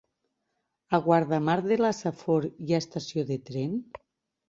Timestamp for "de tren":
3.33-3.83